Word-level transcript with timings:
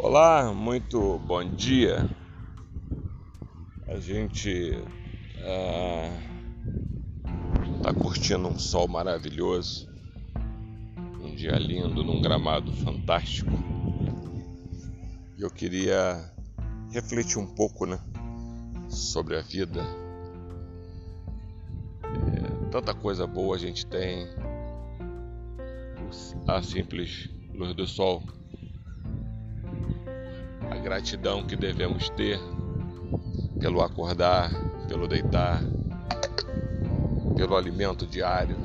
Olá, 0.00 0.54
muito 0.54 1.18
bom 1.18 1.44
dia. 1.44 2.08
A 3.88 3.98
gente 3.98 4.80
está 7.76 7.92
curtindo 7.92 8.46
um 8.46 8.56
sol 8.56 8.86
maravilhoso, 8.86 9.88
um 11.20 11.34
dia 11.34 11.58
lindo, 11.58 12.04
num 12.04 12.22
gramado 12.22 12.72
fantástico. 12.72 13.50
E 15.36 15.42
eu 15.42 15.50
queria 15.50 16.32
refletir 16.92 17.38
um 17.38 17.46
pouco, 17.56 17.84
né, 17.84 17.98
sobre 18.88 19.36
a 19.36 19.42
vida. 19.42 19.82
É, 22.04 22.70
tanta 22.70 22.94
coisa 22.94 23.26
boa 23.26 23.56
a 23.56 23.58
gente 23.58 23.84
tem, 23.84 24.28
a 26.46 26.62
simples 26.62 27.28
luz 27.52 27.74
do 27.74 27.84
sol 27.84 28.22
a 30.70 30.76
gratidão 30.76 31.46
que 31.46 31.56
devemos 31.56 32.08
ter 32.10 32.38
pelo 33.60 33.82
acordar, 33.82 34.50
pelo 34.86 35.08
deitar, 35.08 35.62
pelo 37.36 37.56
alimento 37.56 38.06
diário. 38.06 38.56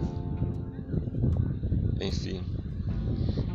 Enfim, 1.99 2.43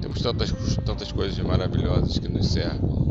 temos 0.00 0.22
tantas, 0.22 0.52
tantas 0.84 1.12
coisas 1.12 1.38
maravilhosas 1.38 2.18
que 2.18 2.28
nos 2.28 2.48
cercam. 2.48 3.08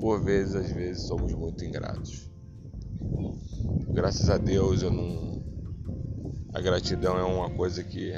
Por 0.00 0.22
vezes, 0.22 0.54
às 0.54 0.72
vezes, 0.72 1.06
somos 1.06 1.32
muito 1.32 1.64
ingratos. 1.64 2.30
Graças 3.92 4.30
a 4.30 4.38
Deus, 4.38 4.82
eu 4.82 4.90
não. 4.90 5.40
A 6.52 6.60
gratidão 6.60 7.18
é 7.18 7.22
uma 7.22 7.50
coisa 7.50 7.84
que 7.84 8.12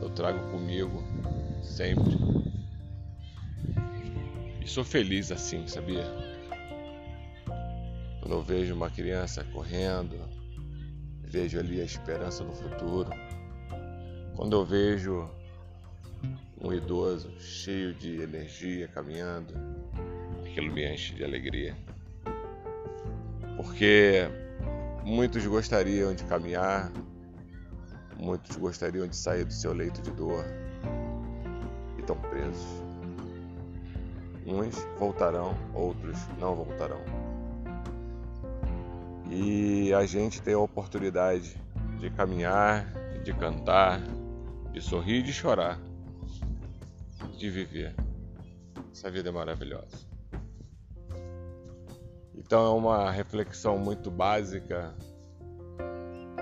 eu 0.00 0.08
trago 0.10 0.50
comigo 0.50 1.02
sempre 1.62 2.39
sou 4.70 4.84
feliz 4.84 5.32
assim, 5.32 5.66
sabia? 5.66 6.04
Quando 8.20 8.34
eu 8.34 8.40
vejo 8.40 8.72
uma 8.72 8.88
criança 8.88 9.42
correndo, 9.52 10.16
vejo 11.24 11.58
ali 11.58 11.80
a 11.80 11.84
esperança 11.84 12.44
no 12.44 12.52
futuro. 12.52 13.10
Quando 14.36 14.54
eu 14.54 14.64
vejo 14.64 15.28
um 16.60 16.72
idoso 16.72 17.32
cheio 17.40 17.92
de 17.94 18.20
energia 18.20 18.86
caminhando, 18.86 19.52
aquilo 20.46 20.72
me 20.72 20.88
enche 20.88 21.14
de 21.14 21.24
alegria. 21.24 21.76
Porque 23.56 24.28
muitos 25.04 25.44
gostariam 25.46 26.14
de 26.14 26.22
caminhar, 26.24 26.92
muitos 28.16 28.56
gostariam 28.56 29.08
de 29.08 29.16
sair 29.16 29.44
do 29.44 29.52
seu 29.52 29.72
leito 29.72 30.00
de 30.00 30.12
dor 30.12 30.44
e 31.96 32.00
estão 32.00 32.16
presos. 32.16 32.89
Uns 34.50 34.84
voltarão, 34.98 35.54
outros 35.72 36.18
não 36.40 36.56
voltarão. 36.56 37.00
E 39.30 39.94
a 39.94 40.04
gente 40.04 40.42
tem 40.42 40.54
a 40.54 40.58
oportunidade 40.58 41.56
de 42.00 42.10
caminhar, 42.10 42.84
de 43.22 43.32
cantar, 43.32 44.00
de 44.72 44.80
sorrir 44.80 45.20
e 45.20 45.22
de 45.22 45.32
chorar, 45.32 45.78
de 47.38 47.48
viver. 47.48 47.94
Essa 48.90 49.08
vida 49.08 49.28
é 49.28 49.32
maravilhosa. 49.32 50.04
Então 52.34 52.66
é 52.66 52.76
uma 52.76 53.08
reflexão 53.08 53.78
muito 53.78 54.10
básica, 54.10 54.92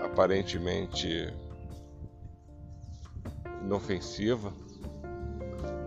aparentemente 0.03 1.31
inofensiva, 3.63 4.51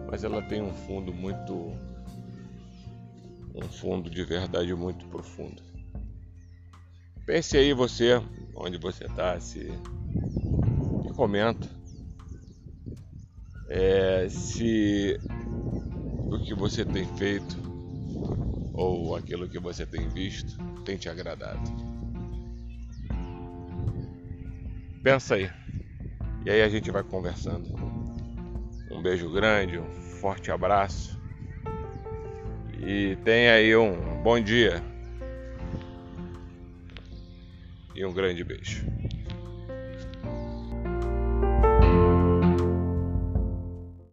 mas 0.08 0.24
ela 0.24 0.44
tem 0.44 0.62
um 0.62 0.72
fundo 0.72 1.12
muito 1.12 1.76
um 3.54 3.68
fundo 3.70 4.10
de 4.10 4.24
verdade 4.24 4.74
muito 4.74 5.06
profundo. 5.08 5.62
Pense 7.26 7.58
aí 7.58 7.74
você, 7.74 8.22
onde 8.56 8.78
você 8.78 9.06
está, 9.06 9.40
se 9.40 9.70
e 11.06 11.10
comenta 11.14 11.68
é, 13.70 14.28
se 14.30 15.20
o 16.30 16.38
que 16.40 16.54
você 16.54 16.86
tem 16.86 17.06
feito 17.18 17.58
ou 18.74 19.16
aquilo 19.16 19.48
que 19.48 19.60
você 19.60 19.86
tem 19.86 20.08
visto 20.10 20.58
tem 20.84 20.98
te 20.98 21.10
agradado. 21.10 21.62
Pensa 25.04 25.36
aí. 25.36 25.52
E 26.46 26.50
aí 26.50 26.62
a 26.62 26.70
gente 26.70 26.92
vai 26.92 27.04
conversando. 27.04 27.70
Um 28.90 29.02
beijo 29.02 29.32
grande, 29.32 29.80
um 29.80 30.02
forte 30.20 30.52
abraço 30.52 31.21
e 32.84 33.16
tenha 33.24 33.54
aí 33.54 33.76
um 33.76 34.22
bom 34.24 34.40
dia 34.40 34.84
e 37.96 38.06
um 38.06 38.14
grande 38.14 38.44
beijo. 38.44 38.86